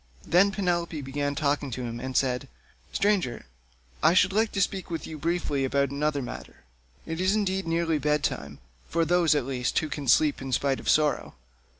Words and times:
Then 0.25 0.49
Penelope 0.49 0.99
began 1.03 1.35
talking 1.35 1.69
to 1.69 1.83
him 1.83 1.99
and 1.99 2.17
said: 2.17 2.47
"Stranger, 2.91 3.45
I 4.01 4.15
should 4.15 4.33
like 4.33 4.51
to 4.53 4.59
speak 4.63 4.89
with 4.89 5.05
you 5.05 5.19
briefly 5.19 5.63
about 5.63 5.91
another 5.91 6.23
matter. 6.23 6.63
It 7.05 7.21
is 7.21 7.35
indeed 7.35 7.67
nearly 7.67 7.99
bed 7.99 8.23
time—for 8.23 9.05
those, 9.05 9.35
at 9.35 9.45
least, 9.45 9.77
who 9.77 9.89
can 9.89 10.07
sleep 10.07 10.41
in 10.41 10.51
spite 10.53 10.79
of 10.79 10.89
sorrow. 10.89 11.35